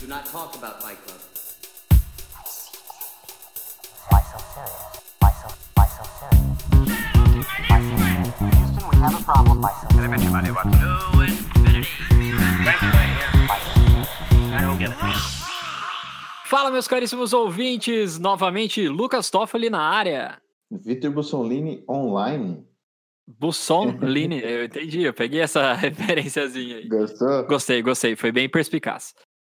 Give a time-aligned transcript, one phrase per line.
[0.00, 1.18] do not talk about Fight Club.
[4.10, 4.72] Why so serious?
[5.18, 6.58] Why so, why so serious?
[7.68, 8.34] Why so serious?
[8.38, 9.60] Houston, we have a problem.
[9.60, 10.08] Why so serious?
[10.80, 11.88] No infinity.
[12.64, 13.30] Thank you, my dear.
[13.48, 14.08] Why so serious?
[14.54, 14.96] I don't get it.
[16.46, 20.40] Fala, meus caríssimos ouvintes, novamente Lucas Toffoli na área.
[20.70, 22.64] Vitor Bussolini online.
[23.26, 26.88] Bussolini, eu entendi, eu peguei essa referenciazinha aí.
[26.88, 27.44] Gostou?
[27.46, 29.12] Gostei, gostei, foi bem perspicaz.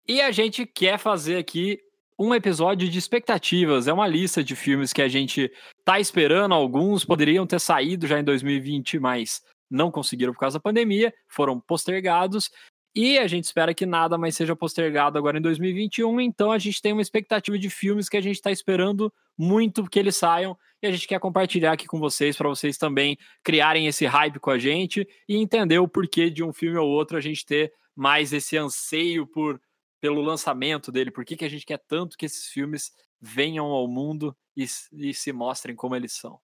[0.10, 1.80] E a gente quer fazer aqui
[2.18, 5.52] um episódio de expectativas, é uma lista de filmes que a gente
[5.86, 10.64] tá esperando, alguns poderiam ter saído já em 2020, mas não conseguiram por causa da
[10.64, 12.50] pandemia, foram postergados.
[12.96, 16.82] E a gente espera que nada mais seja postergado agora em 2021, então a gente
[16.82, 20.58] tem uma expectativa de filmes que a gente está esperando muito que eles saiam.
[20.82, 24.50] E a gente quer compartilhar aqui com vocês para vocês também criarem esse hype com
[24.50, 28.34] a gente e entender o porquê de um filme ou outro a gente ter mais
[28.34, 29.62] esse anseio por
[30.00, 33.88] pelo lançamento dele, por que, que a gente quer tanto que esses filmes venham ao
[33.88, 36.40] mundo e, e se mostrem como eles são.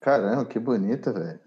[0.00, 1.40] Caramba, que bonita, velho.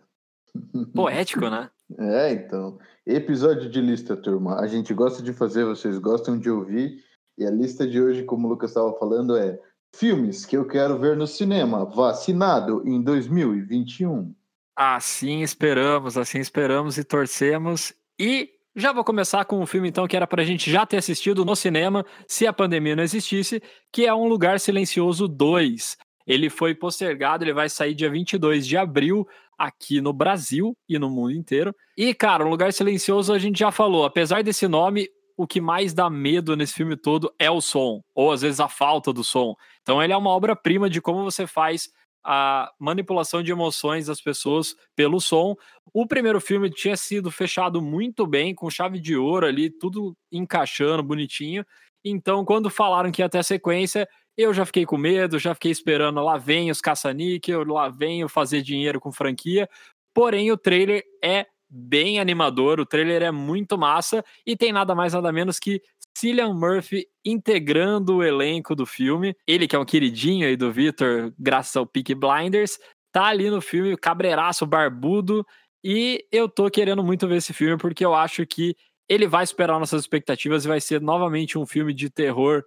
[0.94, 1.70] Poético, né?
[1.98, 2.78] É, então.
[3.04, 4.60] Episódio de lista, turma.
[4.60, 7.04] A gente gosta de fazer, vocês gostam de ouvir.
[7.36, 9.60] E a lista de hoje, como o Lucas estava falando, é
[9.96, 14.36] filmes que eu quero ver no cinema, vacinado em 2021.
[14.76, 17.92] Assim esperamos, assim esperamos e torcemos.
[18.20, 21.44] E já vou começar com um filme, então, que era pra gente já ter assistido
[21.46, 25.98] no cinema, se a pandemia não existisse, que é Um Lugar Silencioso 2.
[26.26, 31.10] Ele foi postergado, ele vai sair dia 22 de abril aqui no Brasil e no
[31.10, 31.76] mundo inteiro.
[31.98, 35.94] E, cara, Um Lugar Silencioso a gente já falou, apesar desse nome, o que mais
[35.94, 39.56] dá medo nesse filme todo é o som, ou às vezes a falta do som.
[39.82, 41.90] Então ele é uma obra-prima de como você faz
[42.24, 45.56] a manipulação de emoções das pessoas pelo som.
[45.94, 51.04] O primeiro filme tinha sido fechado muito bem, com chave de ouro ali, tudo encaixando
[51.04, 51.66] bonitinho.
[52.04, 56.24] Então, quando falaram que ia ter sequência, eu já fiquei com medo, já fiquei esperando
[56.24, 59.70] lá vem os caça-níquel, lá vem fazer dinheiro com franquia.
[60.14, 65.14] Porém, o trailer é bem animador, o trailer é muito massa e tem nada mais
[65.14, 65.82] nada menos que
[66.18, 69.36] Cillian Murphy integrando o elenco do filme.
[69.48, 72.80] Ele que é um queridinho aí do Victor, graças ao Peak Blinders,
[73.12, 75.46] tá ali no filme, cabreiraço barbudo,
[75.84, 78.76] e eu tô querendo muito ver esse filme porque eu acho que
[79.08, 82.64] ele vai superar nossas expectativas e vai ser novamente um filme de terror,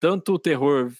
[0.00, 0.92] tanto o terror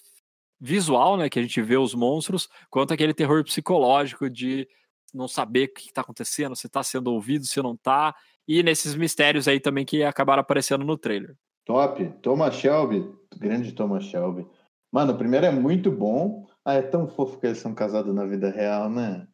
[0.60, 4.68] visual, né, que a gente vê os monstros, quanto aquele terror psicológico de
[5.14, 8.14] não saber o que está acontecendo, se está sendo ouvido, se não está,
[8.46, 11.36] e nesses mistérios aí também que acabaram aparecendo no trailer.
[11.64, 12.08] Top.
[12.22, 13.10] Thomas Shelby.
[13.36, 14.46] Grande Thomas Shelby.
[14.92, 16.46] Mano, o primeiro é muito bom.
[16.64, 19.26] Ah, é tão fofo que eles são casados na vida real, né?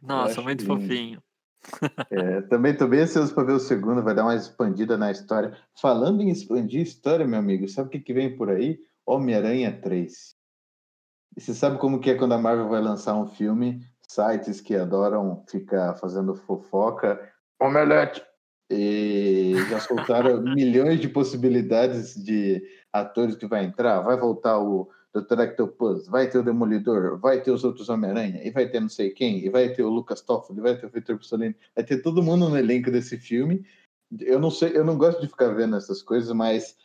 [0.00, 0.80] Nossa, muito lindo.
[0.80, 1.22] fofinho.
[2.10, 5.54] É, também tô bem ansioso para ver o segundo, vai dar uma expandida na história.
[5.78, 8.80] Falando em expandir história, meu amigo, sabe o que, que vem por aí?
[9.04, 10.34] Homem-Aranha 3.
[11.36, 13.86] E você sabe como que é quando a Marvel vai lançar um filme?
[14.10, 17.32] Sites que adoram ficar fazendo fofoca.
[17.60, 18.20] Omelete!
[18.68, 22.60] E já soltaram milhões de possibilidades de
[22.92, 24.00] atores que vai entrar.
[24.00, 25.40] Vai voltar o Dr.
[25.40, 29.10] Octopus, vai ter o Demolidor, vai ter os outros Homem-Aranha, e vai ter não sei
[29.10, 32.22] quem, e vai ter o Lucas Toffoli, vai ter o Victor Bussolini, vai ter todo
[32.22, 33.64] mundo no elenco desse filme.
[34.20, 36.76] Eu não sei, eu não gosto de ficar vendo essas coisas, mas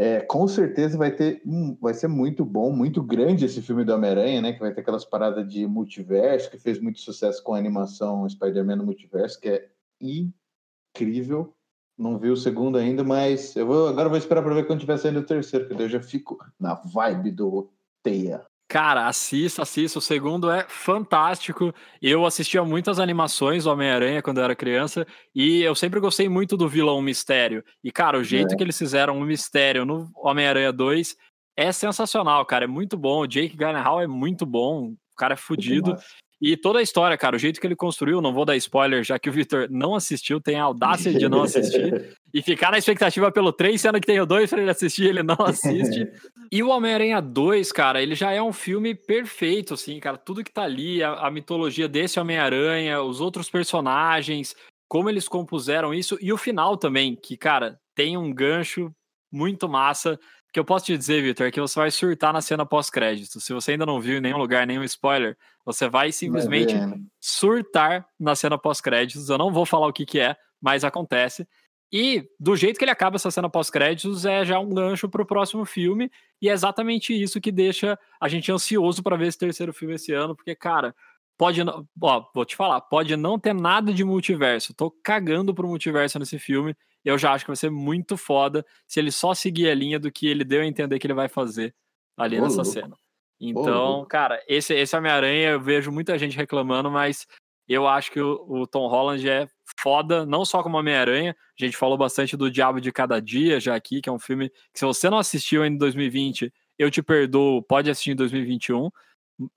[0.00, 3.92] é, com certeza vai ter, hum, vai ser muito bom, muito grande esse filme do
[3.92, 4.54] Homem-Aranha, né?
[4.54, 8.76] Que vai ter aquelas paradas de multiverso, que fez muito sucesso com a animação Spider-Man
[8.76, 9.68] no multiverso, que é
[10.00, 11.54] incrível.
[11.98, 14.96] Não vi o segundo ainda, mas eu vou, agora vou esperar para ver quando tiver
[14.96, 17.70] saindo o terceiro, que eu já fico na vibe do
[18.02, 18.46] Teia.
[18.70, 19.98] Cara, assista, assista.
[19.98, 21.74] O segundo é fantástico.
[22.00, 25.04] Eu assistia muitas animações do Homem-Aranha quando eu era criança
[25.34, 27.64] e eu sempre gostei muito do vilão Mistério.
[27.82, 28.56] E, cara, o jeito É.
[28.56, 31.16] que eles fizeram o Mistério no Homem-Aranha 2
[31.56, 32.64] é sensacional, cara.
[32.64, 33.22] É muito bom.
[33.22, 34.92] O Jake Gyllenhaal é muito bom.
[34.92, 35.96] O cara é fudido.
[36.40, 39.18] E toda a história, cara, o jeito que ele construiu, não vou dar spoiler, já
[39.18, 43.30] que o Victor não assistiu, tem a audácia de não assistir e ficar na expectativa
[43.30, 46.08] pelo 3, sendo que tem o 2 pra ele assistir, ele não assiste.
[46.50, 50.16] e o Homem-Aranha 2, cara, ele já é um filme perfeito, assim, cara.
[50.16, 54.56] Tudo que tá ali, a, a mitologia desse Homem-Aranha, os outros personagens,
[54.88, 58.90] como eles compuseram isso, e o final também, que, cara, tem um gancho
[59.30, 60.18] muito massa.
[60.52, 63.40] Que eu posso te dizer, Victor, é que você vai surtar na cena pós-crédito.
[63.40, 68.04] Se você ainda não viu em nenhum lugar nenhum spoiler, você vai simplesmente Vai surtar
[68.18, 69.28] na cena pós-créditos.
[69.28, 71.46] Eu não vou falar o que, que é, mas acontece.
[71.92, 75.64] E do jeito que ele acaba essa cena pós-créditos, é já um gancho pro próximo
[75.64, 76.10] filme.
[76.40, 80.12] E é exatamente isso que deixa a gente ansioso para ver esse terceiro filme esse
[80.12, 80.94] ano, porque, cara,
[81.36, 84.74] pode não, ó, vou te falar, pode não ter nada de multiverso.
[84.74, 86.76] Tô cagando pro multiverso nesse filme.
[87.04, 90.10] Eu já acho que vai ser muito foda se ele só seguir a linha do
[90.10, 91.74] que ele deu a entender que ele vai fazer
[92.16, 92.70] ali Ô, nessa louco.
[92.70, 92.96] cena.
[93.40, 97.26] Então, cara, esse, esse Homem-Aranha eu vejo muita gente reclamando, mas
[97.66, 99.48] eu acho que o, o Tom Holland é
[99.78, 101.34] foda, não só como Homem-Aranha.
[101.58, 104.50] A gente falou bastante do Diabo de Cada Dia já aqui, que é um filme
[104.50, 108.90] que se você não assistiu ainda em 2020, eu te perdoo, pode assistir em 2021,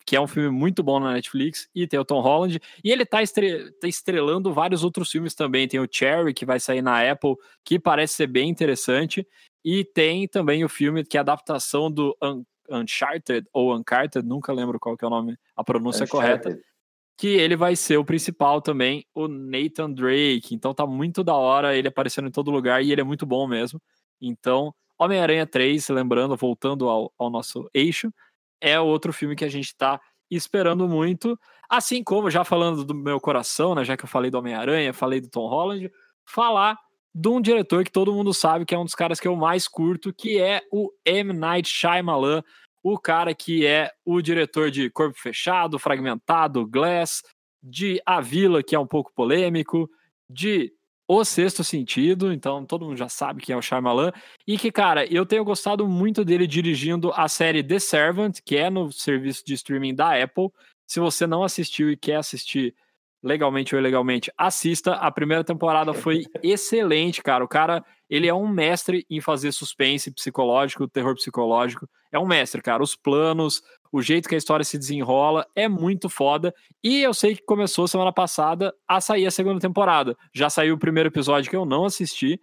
[0.05, 3.05] que é um filme muito bom na Netflix, e tem o Tom Holland, e ele
[3.05, 7.09] tá, estre- tá estrelando vários outros filmes também, tem o Cherry, que vai sair na
[7.11, 9.27] Apple, que parece ser bem interessante,
[9.63, 14.53] e tem também o filme que é a adaptação do Un- Uncharted, ou Uncharted, nunca
[14.53, 16.65] lembro qual que é o nome, a pronúncia correta, Uncharted.
[17.17, 20.53] que ele vai ser o principal também, o Nathan Drake.
[20.55, 23.47] Então tá muito da hora ele aparecendo em todo lugar e ele é muito bom
[23.47, 23.81] mesmo.
[24.21, 28.11] Então, Homem-Aranha 3, lembrando, voltando ao, ao nosso eixo,
[28.63, 29.99] é outro filme que a gente tá
[30.31, 31.37] esperando muito.
[31.69, 35.19] Assim como, já falando do meu coração, né, já que eu falei do Homem-Aranha, falei
[35.19, 35.91] do Tom Holland,
[36.25, 36.77] falar
[37.13, 39.67] de um diretor que todo mundo sabe que é um dos caras que eu mais
[39.67, 41.33] curto, que é o M.
[41.33, 42.41] Night Shyamalan,
[42.81, 47.21] o cara que é o diretor de Corpo Fechado, Fragmentado, Glass,
[47.61, 49.89] de A Vila, que é um pouco polêmico,
[50.29, 50.73] de
[51.07, 54.11] O Sexto Sentido, então todo mundo já sabe quem é o Shyamalan,
[54.47, 58.69] e que, cara, eu tenho gostado muito dele dirigindo a série The Servant, que é
[58.69, 60.49] no serviço de streaming da Apple.
[60.87, 62.73] Se você não assistiu e quer assistir
[63.23, 64.93] legalmente ou ilegalmente, assista.
[64.93, 67.43] A primeira temporada foi excelente, cara.
[67.43, 71.87] O cara, ele é um mestre em fazer suspense psicológico, terror psicológico.
[72.11, 72.83] É um mestre, cara.
[72.83, 76.51] Os planos, o jeito que a história se desenrola é muito foda.
[76.83, 80.17] E eu sei que começou semana passada a sair a segunda temporada.
[80.33, 82.41] Já saiu o primeiro episódio que eu não assisti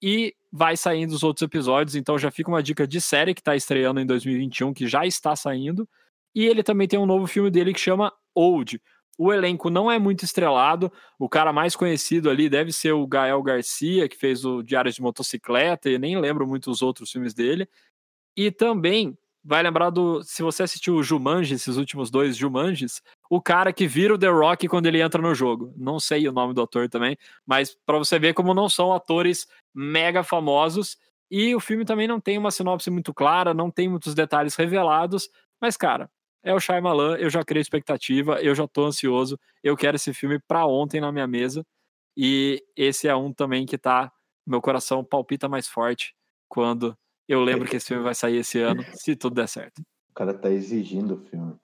[0.00, 3.56] e vai saindo os outros episódios, então já fica uma dica de série que tá
[3.56, 5.88] estreando em 2021, que já está saindo.
[6.32, 8.80] E ele também tem um novo filme dele que chama Old.
[9.18, 10.92] O elenco não é muito estrelado.
[11.18, 15.02] O cara mais conhecido ali deve ser o Gael Garcia, que fez o Diário de
[15.02, 17.68] Motocicleta, e nem lembro muito os outros filmes dele.
[18.36, 20.22] E também vai lembrar do.
[20.24, 23.00] Se você assistiu o Jumanji, esses últimos dois Jumanjis,
[23.30, 25.72] o cara que vira o The Rock quando ele entra no jogo.
[25.76, 27.16] Não sei o nome do ator também,
[27.46, 30.98] mas para você ver como não são atores mega famosos.
[31.30, 35.28] E o filme também não tem uma sinopse muito clara, não tem muitos detalhes revelados,
[35.60, 36.08] mas, cara,
[36.42, 40.38] é o Shyamalan, eu já criei expectativa, eu já tô ansioso, eu quero esse filme
[40.46, 41.66] pra ontem na minha mesa,
[42.16, 44.12] e esse é um também que tá,
[44.46, 46.14] meu coração palpita mais forte
[46.48, 46.96] quando
[47.28, 49.80] eu lembro que esse filme vai sair esse ano, se tudo der certo.
[50.10, 51.54] O cara tá exigindo o filme.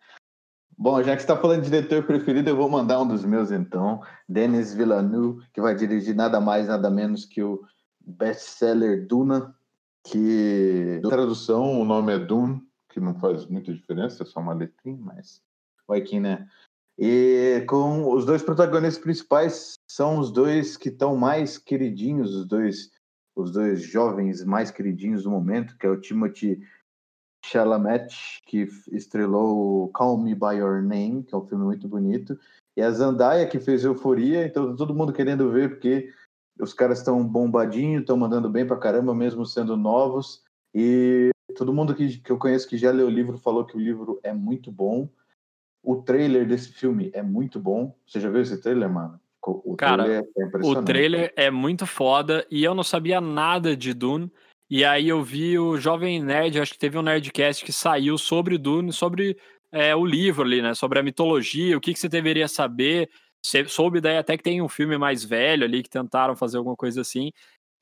[0.77, 3.51] Bom, já que você tá falando de diretor preferido, eu vou mandar um dos meus
[3.51, 4.01] então.
[4.29, 7.63] Denis Villeneuve, que vai dirigir nada mais, nada menos que o
[8.01, 9.55] best-seller Duna,
[10.03, 12.61] que tradução o nome é Dune,
[12.91, 15.41] que não faz muita diferença, é só uma letrinha, mas
[15.87, 16.49] vai que, né?
[16.99, 22.91] E com os dois protagonistas principais são os dois que estão mais queridinhos, os dois
[23.37, 26.61] os dois jovens mais queridinhos do momento, que é o Timothy
[27.45, 28.15] Chalamet,
[28.47, 32.39] que estrelou Call Me By Your Name, que é um filme muito bonito,
[32.77, 36.13] e a Zendaya, que fez Euforia, então tá todo mundo querendo ver, porque
[36.59, 40.43] os caras estão bombadinhos, estão mandando bem pra caramba, mesmo sendo novos,
[40.75, 43.81] e todo mundo que, que eu conheço que já leu o livro falou que o
[43.81, 45.09] livro é muito bom.
[45.83, 47.95] O trailer desse filme é muito bom.
[48.07, 49.21] Você já viu esse trailer, mano?
[49.51, 53.93] O Cara, trailer é O trailer é muito foda e eu não sabia nada de
[53.93, 54.31] Dune.
[54.71, 58.57] E aí eu vi o Jovem Nerd, acho que teve um Nerdcast que saiu sobre
[58.57, 59.37] Dune, sobre
[59.71, 60.75] é, o livro ali, né?
[60.75, 63.11] Sobre a mitologia, o que, que você deveria saber.
[63.45, 66.77] Você soube daí até que tem um filme mais velho ali que tentaram fazer alguma
[66.77, 67.33] coisa assim.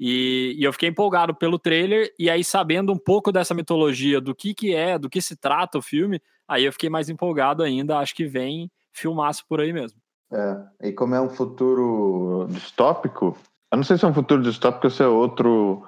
[0.00, 4.35] E, e eu fiquei empolgado pelo trailer, e aí sabendo um pouco dessa mitologia, do
[4.35, 7.99] que que é, do que se trata o filme, aí eu fiquei mais empolgado ainda,
[7.99, 10.00] acho que vem filmaço por aí mesmo.
[10.33, 13.37] É, e como é um futuro distópico,
[13.73, 15.85] eu não sei se é um futuro distópico ou se é outro,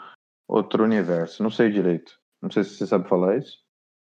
[0.48, 2.12] outro universo, não sei direito.
[2.40, 3.58] Não sei se você sabe falar isso.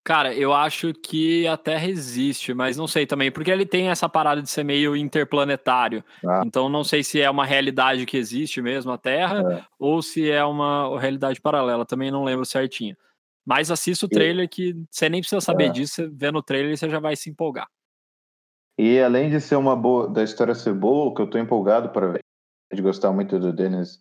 [0.05, 4.07] Cara, eu acho que a Terra existe, mas não sei também, porque ele tem essa
[4.07, 6.01] parada de ser meio interplanetário.
[6.25, 6.43] Ah.
[6.46, 9.65] Então não sei se é uma realidade que existe mesmo, a Terra, É.
[9.77, 12.96] ou se é uma realidade paralela, também não lembro certinho.
[13.46, 15.69] Mas assista o trailer que você nem precisa saber É.
[15.69, 17.67] disso, você vendo o trailer você já vai se empolgar.
[18.77, 22.12] E além de ser uma boa, da história ser boa, que eu tô empolgado para
[22.12, 22.24] ver,
[22.72, 24.00] de gostar muito do Dennis,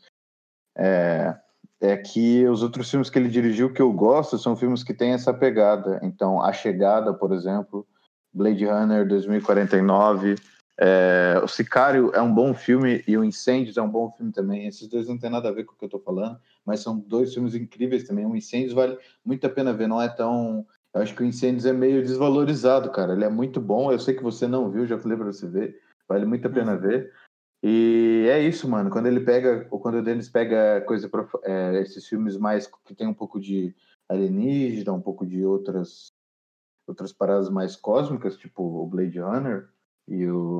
[0.76, 1.34] é,
[1.80, 5.12] é que os outros filmes que ele dirigiu que eu gosto são filmes que têm
[5.12, 5.98] essa pegada.
[6.02, 7.86] Então, A Chegada, por exemplo,
[8.32, 10.36] Blade Runner 2049,
[10.78, 14.66] é, O Sicário é um bom filme e O Incêndios é um bom filme também.
[14.66, 16.98] Esses dois não tem nada a ver com o que eu tô falando, mas são
[16.98, 18.26] dois filmes incríveis também.
[18.26, 21.66] O Incêndios vale muito a pena ver, não é tão Eu acho que o Incêndios
[21.66, 23.12] é meio desvalorizado, cara.
[23.12, 23.92] Ele é muito bom.
[23.92, 25.78] Eu sei que você não viu, já falei pra você ver.
[26.08, 26.80] Vale muito a pena Uhum.
[26.80, 27.12] ver.
[27.62, 28.88] E é isso, mano.
[28.88, 32.94] Quando ele pega, ou quando o Denis pega coisa pra, é, esses filmes mais que
[32.94, 33.74] tem um pouco de
[34.08, 36.06] alienígena, um pouco de outras
[36.88, 39.68] outras paradas mais cósmicas, tipo o Blade Runner
[40.08, 40.56] e o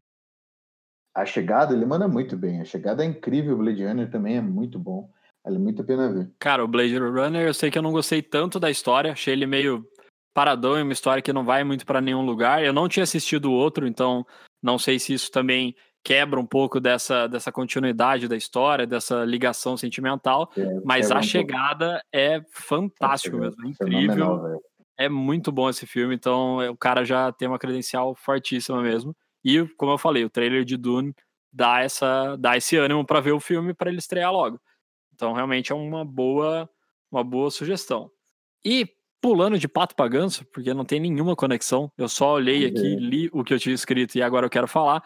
[1.14, 2.60] A Chegada, ele manda muito bem.
[2.60, 5.08] A Chegada é incrível, o Blade Runner também é muito bom.
[5.44, 6.30] Vale muito a pena ver.
[6.40, 9.46] Cara, o Blade Runner, eu sei que eu não gostei tanto da história, achei ele
[9.46, 9.88] meio
[10.36, 12.62] paradão, é uma história que não vai muito pra nenhum lugar.
[12.62, 14.26] Eu não tinha assistido o outro, então
[14.62, 15.74] não sei se isso também
[16.04, 21.18] quebra um pouco dessa, dessa continuidade da história, dessa ligação sentimental, É, mas a um
[21.20, 21.26] pouco.
[21.26, 24.60] chegada é fantástico mesmo, é incrível.
[24.98, 29.16] É muito bom esse filme, então é, o cara já tem uma credencial fortíssima mesmo.
[29.42, 31.14] E, como eu falei, o trailer de Dune
[31.50, 34.60] dá, essa, dá esse ânimo pra ver o filme para ele estrear logo.
[35.14, 36.68] Então, realmente é uma boa,
[37.10, 38.10] uma boa sugestão.
[38.64, 38.86] E
[39.26, 42.96] pulando de pato pra ganso, porque não tem nenhuma conexão, eu só olhei aqui, É.
[42.96, 45.02] li o que eu tinha escrito e agora eu quero falar.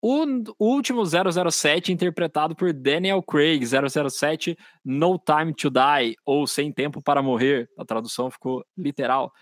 [0.00, 0.24] O
[0.56, 7.20] último 007 interpretado por Daniel Craig, 007 No Time to Die, ou Sem Tempo para
[7.20, 9.32] Morrer, a tradução ficou literal.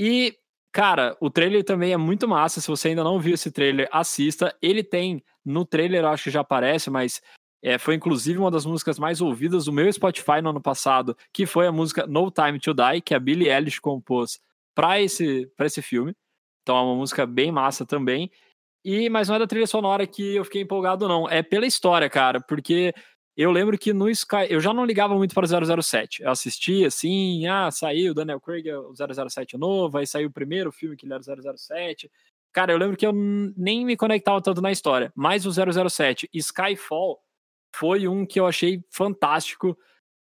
[0.00, 0.34] E,
[0.72, 4.56] cara, o trailer também é muito massa, se você ainda não viu esse trailer, assista.
[4.62, 7.20] Ele tem, no trailer eu acho que já aparece, mas
[7.64, 11.46] é, foi inclusive uma das músicas mais ouvidas do meu Spotify no ano passado, que
[11.46, 14.38] foi a música No Time to Die, que a Billie Eilish compôs
[14.74, 16.14] para esse, pra esse filme.
[16.62, 18.30] Então é uma música bem massa também.
[18.84, 21.26] E, mas não é da trilha sonora que eu fiquei empolgado, não.
[21.26, 22.92] É pela história, cara, porque
[23.34, 24.46] eu lembro que no Sky.
[24.50, 25.46] Eu já não ligava muito para
[25.82, 26.22] 007.
[26.22, 30.32] Eu assistia assim, ah, saiu o Daniel Craig, é o 007 novo, aí saiu o
[30.32, 32.10] primeiro filme que ele era o 007.
[32.52, 33.12] Cara, eu lembro que eu
[33.56, 35.10] nem me conectava tanto na história.
[35.16, 37.23] Mas o 007 Skyfall
[37.78, 39.76] foi um que eu achei fantástico.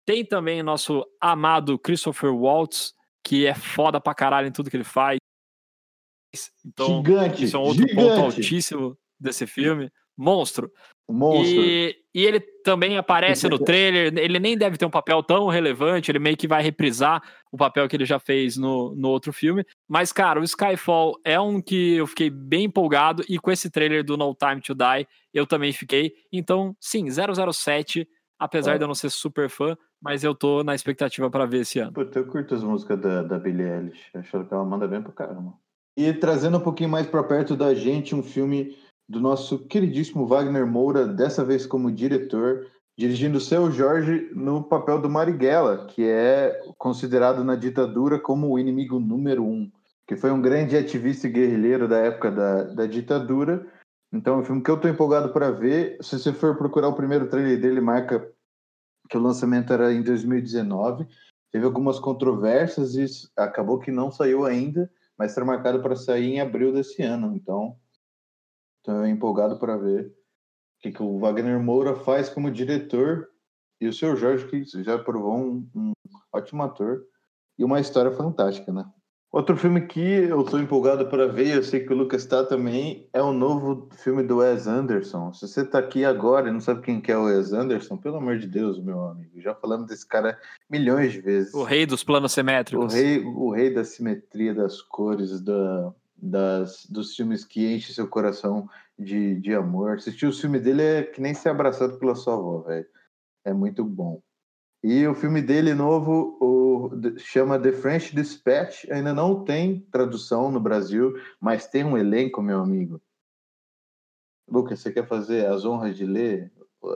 [0.06, 2.94] Tem também o nosso amado Christopher Waltz,
[3.24, 5.18] que é foda pra caralho em tudo que ele faz.
[6.66, 7.96] Então, gigante, isso é um outro gigante.
[7.96, 9.92] ponto altíssimo desse filme.
[10.18, 10.72] Monstro.
[11.12, 11.62] Monstro.
[11.62, 14.14] E, e ele também aparece no trailer.
[14.18, 16.12] Ele nem deve ter um papel tão relevante.
[16.12, 19.66] Ele meio que vai reprisar o papel que ele já fez no, no outro filme.
[19.88, 23.24] Mas, cara, o Skyfall é um que eu fiquei bem empolgado.
[23.28, 26.14] E com esse trailer do No Time to Die, eu também fiquei.
[26.32, 28.08] Então, sim, 007.
[28.40, 28.78] Apesar Ó.
[28.78, 31.94] de eu não ser super fã, mas eu tô na expectativa para ver esse ano.
[31.94, 34.10] Puta, eu curto as músicas da, da Billie Eilish.
[34.16, 35.54] Acho que ela manda bem pra caramba.
[35.96, 38.76] E trazendo um pouquinho mais pra perto da gente, um filme
[39.12, 42.66] do nosso queridíssimo Wagner Moura, dessa vez como diretor,
[42.98, 48.58] dirigindo o Seu Jorge no papel do Marighella, que é considerado na ditadura como o
[48.58, 49.70] inimigo número um,
[50.08, 53.68] que foi um grande ativista e guerrilheiro da época da, da ditadura.
[54.14, 55.98] Então, é um filme que eu tô empolgado para ver.
[56.02, 58.30] Se você for procurar o primeiro trailer dele, marca
[59.10, 61.06] que o lançamento era em 2019
[61.52, 66.40] teve algumas controvérsias e acabou que não saiu ainda, mas está marcado para sair em
[66.40, 67.36] abril desse ano.
[67.36, 67.76] Então,
[68.82, 70.12] estou empolgado para ver o
[70.82, 73.28] que, que o Wagner Moura faz como diretor
[73.80, 75.94] e o seu Jorge, que já provou um, um
[76.34, 77.04] ótimo ator
[77.58, 78.86] e uma história fantástica, né?
[79.32, 82.44] Outro filme que eu estou empolgado para ver, e eu sei que o Lucas está
[82.44, 85.32] também, é o novo filme do Wes Anderson.
[85.32, 88.18] Se você está aqui agora e não sabe quem que é o Wes Anderson, pelo
[88.18, 90.38] amor de Deus, meu amigo, já falamos desse cara
[90.70, 91.54] milhões de vezes.
[91.54, 92.94] O rei dos planos O simétricos.
[92.94, 98.70] rei, o rei da simetria das cores, da, das, dos filmes que enchem seu coração
[98.98, 99.98] de, de amor.
[99.98, 102.88] Assistir o filme dele é que nem ser abraçado pela sua avó, velho.
[103.44, 104.22] É muito bom.
[104.84, 108.90] E o filme dele novo o, chama The French Dispatch.
[108.92, 113.02] Ainda não tem tradução no Brasil, mas tem um elenco, meu amigo.
[114.48, 116.52] Lucas, você quer fazer as honras de ler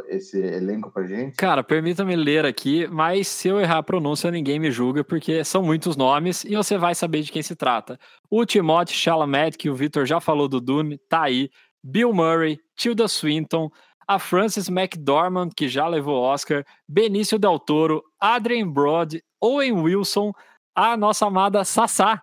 [0.08, 1.36] esse elenco pra gente?
[1.36, 5.62] Cara, permita-me ler aqui, mas se eu errar a pronúncia, ninguém me julga, porque são
[5.62, 8.00] muitos nomes e você vai saber de quem se trata.
[8.30, 11.50] O Timothée Chalamet, que o Victor já falou do Dune, tá aí.
[11.84, 13.70] Bill Murray, Tilda Swinton,
[14.08, 20.32] a Frances McDormand, que já levou Oscar, Benício Del Toro, Adrien Brody, Owen Wilson,
[20.76, 22.22] a nossa amada Sassá,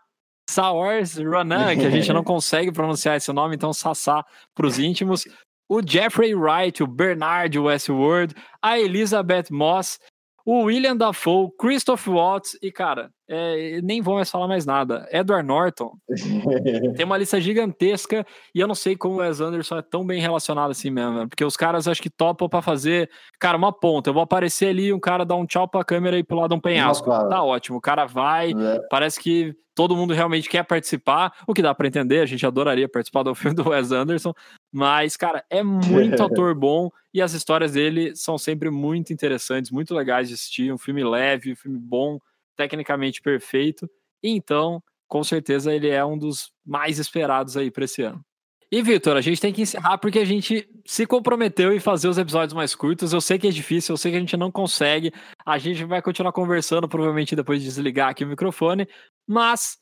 [0.49, 5.25] Saoirse Ronan, que a gente não consegue pronunciar esse nome, então Sassá para os íntimos,
[5.73, 9.99] o Jeffrey Wright, o Bernard Westworld, a Elizabeth Moss,
[10.45, 15.09] o William Dafoe, Christoph Waltz e, cara, é, nem vou mais falar mais nada.
[15.11, 15.93] Edward Norton.
[16.97, 20.21] Tem uma lista gigantesca e eu não sei como o Wes Anderson é tão bem
[20.21, 21.26] relacionado assim mesmo, né?
[21.29, 23.11] porque os caras acho que topam pra fazer,
[23.41, 24.11] cara, uma ponta.
[24.11, 26.61] Eu vou aparecer ali, um cara dá um tchau pra câmera e pular de um
[26.61, 27.07] penhasco.
[27.07, 27.29] fala.
[27.29, 28.81] Tá ótimo, o cara vai, É.
[28.91, 32.87] parece que todo mundo realmente quer participar, o que dá pra entender, a gente adoraria
[32.88, 34.35] participar do filme do Wes Anderson,
[34.71, 39.95] mas, cara, é muito ator bom e as histórias dele são sempre muito interessantes, muito
[39.95, 42.19] legais de assistir, um filme leve, um filme bom,
[42.57, 43.89] tecnicamente perfeito.
[44.23, 48.25] Então, com certeza ele é um dos mais esperados aí para esse ano.
[48.73, 52.17] E, Vitor, a gente tem que encerrar porque a gente se comprometeu em fazer os
[52.17, 53.13] episódios mais curtos.
[53.13, 55.13] Eu sei que é difícil, eu sei que a gente não consegue.
[55.45, 58.89] A gente vai continuar conversando, provavelmente depois de desligar aqui o microfone.
[59.29, 59.77] Mas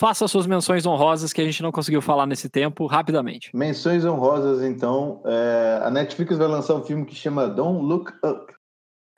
[0.00, 3.50] faça suas menções honrosas que a gente não conseguiu falar nesse tempo, rapidamente.
[3.54, 5.20] Menções honrosas, então.
[5.26, 5.80] É...
[5.82, 8.50] A Netflix vai lançar um filme que chama Don't Look Up,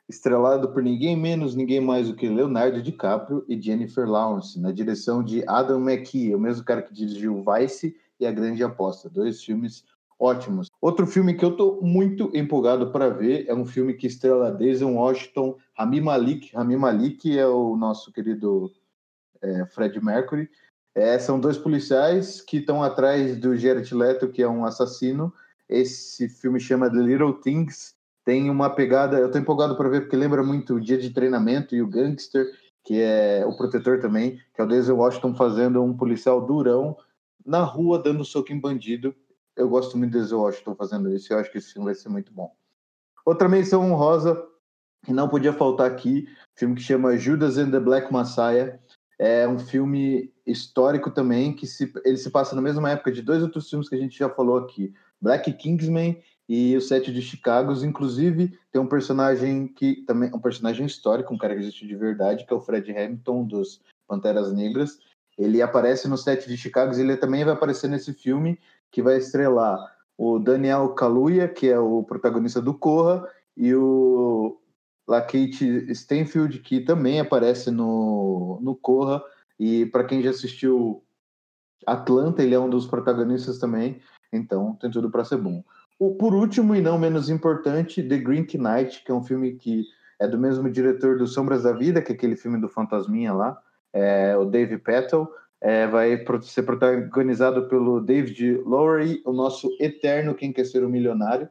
[0.09, 5.23] estrelado por ninguém menos, ninguém mais do que Leonardo DiCaprio e Jennifer Lawrence, na direção
[5.23, 9.11] de Adam McKee, o mesmo cara que dirigiu Vice e A Grande Aposta.
[9.11, 9.85] Dois filmes
[10.19, 10.69] ótimos.
[10.81, 14.95] Outro filme que eu tô muito empolgado para ver é um filme que estrela Denzel
[14.95, 16.55] Washington, Rami Malik.
[16.55, 18.73] Rami Malik é o nosso querido
[19.41, 20.49] é, Fred Mercury.
[20.95, 25.33] É, são dois policiais que estão atrás do Jared Leto, que é um assassino.
[25.69, 27.95] Esse filme chama The Little Things.
[28.29, 31.75] Tem uma pegada, eu tô empolgado para ver porque lembra muito o Dia de Treinamento
[31.75, 32.47] e o Gangster,
[32.85, 36.95] que é o protetor também, que é o Denzel Washington fazendo um policial durão
[37.43, 39.15] na rua dando soco em bandido.
[39.57, 41.33] Eu gosto muito de Denzel Washington fazendo isso.
[41.33, 42.53] Eu acho que esse filme vai ser muito bom.
[43.25, 44.39] Outra menção honrosa
[45.07, 48.79] que não podia faltar aqui, filme que chama Judas and the Black Messiah.
[49.19, 53.43] É um filme histórico também, que se, ele se passa na mesma época de dois
[53.43, 54.93] outros filmes que a gente já falou aqui.
[55.19, 57.73] Black Kingsman e o Sete de Chicago.
[57.85, 62.47] Inclusive, tem um personagem que também um personagem histórico, um cara que existe de verdade,
[62.47, 64.99] que é o Fred Hamilton dos Panteras Negras.
[65.37, 68.59] Ele aparece no set de Chicago e ele também vai aparecer nesse filme
[68.91, 69.79] que vai estrelar
[70.17, 74.59] o Daniel Kaluuya, que é o protagonista do Corra, e o
[75.07, 79.23] Lakeith Stanfield, que também aparece no, no Corra.
[79.59, 81.05] E para quem já assistiu
[81.87, 84.01] Atlanta, ele é um dos protagonistas também.
[84.33, 85.63] Então tem tudo para ser bom.
[85.99, 89.85] O, por último e não menos importante, The Green Knight, que é um filme que
[90.21, 93.61] é do mesmo diretor do Sombras da Vida, que é aquele filme do Fantasminha lá
[93.93, 100.53] é, o Dave Petal, é, vai ser protagonizado pelo David Lowery, o nosso eterno Quem
[100.53, 101.49] Quer Ser um Milionário.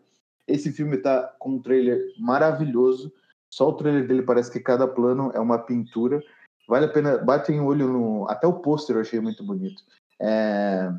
[0.48, 3.12] Esse filme está com um trailer maravilhoso.
[3.50, 6.24] Só o trailer dele parece que cada plano é uma pintura.
[6.68, 8.30] Vale a pena, batem o olho no.
[8.30, 9.82] Até o pôster eu achei muito bonito.
[10.22, 10.90] É,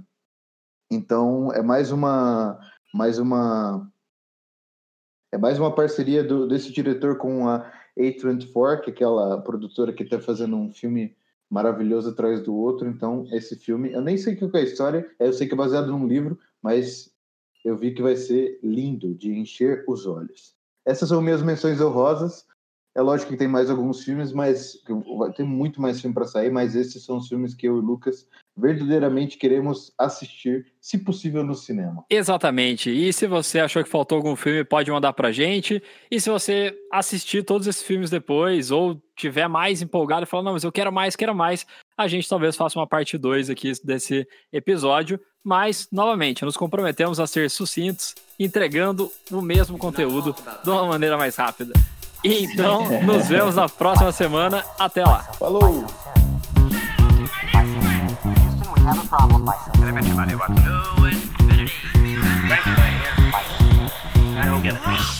[0.91, 2.59] então é mais uma.
[2.93, 3.91] Mais uma.
[5.33, 10.03] É mais uma parceria do, desse diretor com a A24, que é aquela produtora que
[10.03, 11.15] está fazendo um filme
[11.51, 12.89] maravilhoso atrás do outro.
[12.89, 15.57] Então, esse filme, eu nem sei o que é a história, eu sei que é
[15.57, 17.13] baseado num livro, mas
[17.65, 20.55] eu vi que vai ser lindo de encher os olhos.
[20.87, 22.47] Essas são minhas menções honrosas.
[22.95, 24.83] É lógico que tem mais alguns filmes, mas
[25.37, 27.83] ter muito mais filme para sair, mas esses são os filmes que eu e o
[27.83, 28.27] Lucas
[28.59, 32.05] verdadeiramente queremos assistir, se possível, no cinema.
[32.11, 32.91] Exatamente.
[32.91, 35.81] E se você achou que faltou algum filme, pode mandar pra gente.
[36.11, 40.53] E se você assistir todos esses filmes depois, ou tiver mais empolgado e falar, não,
[40.53, 41.65] mas eu quero mais, quero mais,
[41.97, 45.21] a gente talvez faça uma parte 2 aqui desse episódio.
[45.45, 51.37] Mas, novamente, nos comprometemos a ser sucintos, entregando o mesmo conteúdo de uma maneira mais
[51.37, 51.73] rápida.
[52.25, 54.65] Então, nos vemos na próxima semana.
[54.79, 55.23] Até lá.
[55.39, 56.18] Falou!
[58.95, 59.75] Have a problem, my son.
[59.77, 61.19] And I bet you money what to do it.
[62.49, 63.43] Better Frankly,
[64.25, 64.39] here.
[64.39, 65.18] I don't get it.